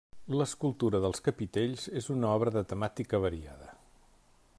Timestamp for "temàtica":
2.73-3.21